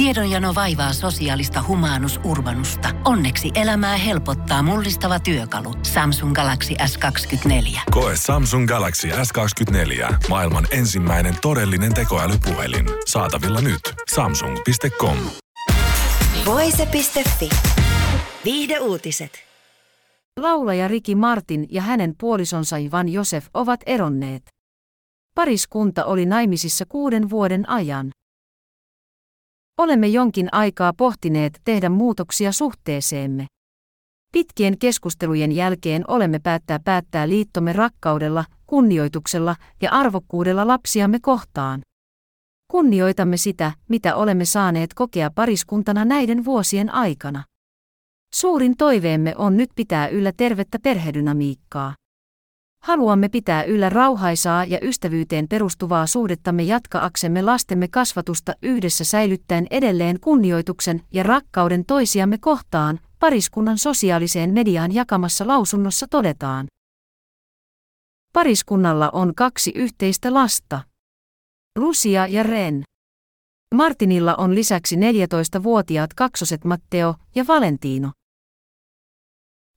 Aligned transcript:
Tiedonjano 0.00 0.54
vaivaa 0.54 0.92
sosiaalista 0.92 1.64
humanus 1.68 2.20
urbanusta. 2.24 2.88
Onneksi 3.04 3.50
elämää 3.54 3.96
helpottaa 3.96 4.62
mullistava 4.62 5.20
työkalu. 5.20 5.74
Samsung 5.82 6.34
Galaxy 6.34 6.74
S24. 6.74 7.80
Koe 7.90 8.12
Samsung 8.16 8.68
Galaxy 8.68 9.08
S24. 9.08 10.14
Maailman 10.28 10.66
ensimmäinen 10.70 11.34
todellinen 11.42 11.94
tekoälypuhelin. 11.94 12.86
Saatavilla 13.06 13.60
nyt. 13.60 13.80
Samsung.com. 14.14 15.16
Voise.fi. 16.46 17.48
Viihde 18.44 18.78
uutiset. 18.78 19.32
Laulaja 20.36 20.88
Riki 20.88 21.14
Martin 21.14 21.66
ja 21.70 21.82
hänen 21.82 22.14
puolisonsa 22.20 22.76
Ivan 22.76 23.08
Josef 23.08 23.46
ovat 23.54 23.80
eronneet. 23.86 24.42
Pariskunta 25.34 26.04
oli 26.04 26.26
naimisissa 26.26 26.84
kuuden 26.88 27.30
vuoden 27.30 27.68
ajan. 27.68 28.10
Olemme 29.80 30.08
jonkin 30.08 30.48
aikaa 30.52 30.92
pohtineet 30.92 31.60
tehdä 31.64 31.88
muutoksia 31.88 32.52
suhteeseemme. 32.52 33.46
Pitkien 34.32 34.78
keskustelujen 34.78 35.52
jälkeen 35.52 36.04
olemme 36.08 36.38
päättää 36.38 36.78
päättää 36.84 37.28
liittomme 37.28 37.72
rakkaudella, 37.72 38.44
kunnioituksella 38.66 39.56
ja 39.82 39.90
arvokkuudella 39.90 40.66
lapsiamme 40.66 41.18
kohtaan. 41.22 41.82
Kunnioitamme 42.70 43.36
sitä, 43.36 43.72
mitä 43.88 44.16
olemme 44.16 44.44
saaneet 44.44 44.94
kokea 44.94 45.30
pariskuntana 45.34 46.04
näiden 46.04 46.44
vuosien 46.44 46.94
aikana. 46.94 47.44
Suurin 48.34 48.76
toiveemme 48.76 49.34
on 49.36 49.56
nyt 49.56 49.70
pitää 49.76 50.08
yllä 50.08 50.32
tervettä 50.36 50.78
perhedynamiikkaa. 50.82 51.94
Haluamme 52.82 53.28
pitää 53.28 53.62
yllä 53.64 53.88
rauhaisaa 53.88 54.64
ja 54.64 54.78
ystävyyteen 54.82 55.48
perustuvaa 55.48 56.06
suhdettamme 56.06 56.62
jatkaaksemme 56.62 57.42
lastemme 57.42 57.88
kasvatusta 57.88 58.54
yhdessä 58.62 59.04
säilyttäen 59.04 59.66
edelleen 59.70 60.20
kunnioituksen 60.20 61.02
ja 61.12 61.22
rakkauden 61.22 61.84
toisiamme 61.84 62.38
kohtaan, 62.38 63.00
pariskunnan 63.18 63.78
sosiaaliseen 63.78 64.52
mediaan 64.54 64.94
jakamassa 64.94 65.46
lausunnossa 65.46 66.06
todetaan. 66.10 66.66
Pariskunnalla 68.32 69.10
on 69.12 69.34
kaksi 69.34 69.72
yhteistä 69.74 70.34
lasta. 70.34 70.80
Lucia 71.78 72.26
ja 72.26 72.42
Ren. 72.42 72.82
Martinilla 73.74 74.34
on 74.34 74.54
lisäksi 74.54 74.96
14-vuotiaat 74.96 76.14
kaksoset 76.14 76.64
Matteo 76.64 77.14
ja 77.34 77.46
Valentino. 77.46 78.10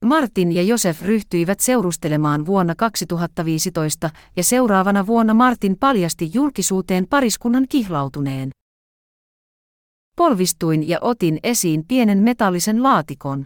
Martin 0.04 0.52
ja 0.52 0.62
Josef 0.64 1.02
ryhtyivät 1.02 1.60
seurustelemaan 1.60 2.46
vuonna 2.46 2.76
2015 2.76 4.10
ja 4.36 4.44
seuraavana 4.44 5.08
vuonna 5.08 5.34
Martin 5.34 5.78
paljasti 5.80 6.32
julkisuuteen 6.34 7.08
pariskunnan 7.10 7.66
kihlautuneen. 7.70 8.50
Polvistuin 10.18 10.90
ja 10.90 10.98
otin 11.02 11.40
esiin 11.44 11.84
pienen 11.88 12.18
metallisen 12.18 12.84
laatikon. 12.84 13.44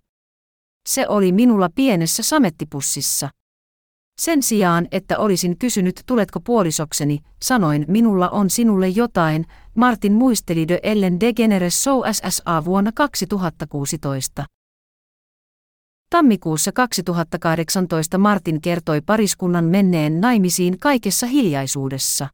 Se 0.89 1.07
oli 1.07 1.31
minulla 1.31 1.69
pienessä 1.75 2.23
samettipussissa. 2.23 3.29
Sen 4.21 4.43
sijaan, 4.43 4.87
että 4.91 5.19
olisin 5.19 5.57
kysynyt 5.57 6.01
tuletko 6.05 6.39
puolisokseni, 6.39 7.19
sanoin 7.41 7.85
minulla 7.87 8.29
on 8.29 8.49
sinulle 8.49 8.87
jotain, 8.87 9.45
Martin 9.75 10.13
muisteli 10.13 10.67
de 10.67 10.79
Ellen 10.83 11.19
DeGeneres 11.19 11.83
Show 11.83 12.01
SSA 12.11 12.65
vuonna 12.65 12.91
2016. 12.95 14.56
Tammikuussa 16.09 16.71
2018 16.71 18.17
Martin 18.17 18.61
kertoi 18.61 19.01
pariskunnan 19.01 19.65
menneen 19.65 20.21
naimisiin 20.21 20.79
kaikessa 20.79 21.27
hiljaisuudessa. 21.27 22.27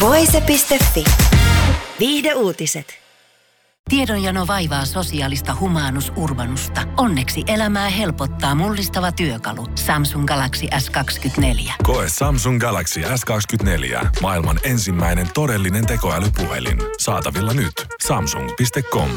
Voise.fi. 0.00 1.04
Viihde 2.00 2.34
uutiset. 2.34 2.86
Tiedonjano 3.88 4.46
vaivaa 4.46 4.84
sosiaalista 4.84 5.56
humanus 5.60 6.12
urbanusta. 6.16 6.80
Onneksi 6.96 7.42
elämää 7.46 7.88
helpottaa 7.88 8.54
mullistava 8.54 9.12
työkalu. 9.12 9.66
Samsung 9.74 10.26
Galaxy 10.26 10.66
S24. 10.66 11.72
Koe 11.82 12.08
Samsung 12.08 12.60
Galaxy 12.60 13.00
S24. 13.00 14.06
Maailman 14.22 14.60
ensimmäinen 14.64 15.26
todellinen 15.34 15.86
tekoälypuhelin. 15.86 16.78
Saatavilla 16.98 17.54
nyt. 17.54 17.74
Samsung.com. 18.06 19.10